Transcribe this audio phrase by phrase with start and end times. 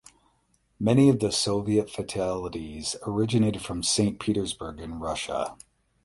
[0.79, 5.55] Many of the Soviet fatalities originated from Saint Petersburg in Russia.